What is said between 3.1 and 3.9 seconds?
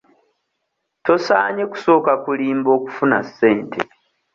ssente.